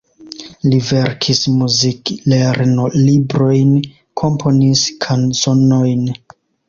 Li 0.69 0.77
verkis 0.85 1.41
muzik-lernolibrojn, 1.57 3.77
komponis 4.23 4.83
kanzonojn. 5.07 6.03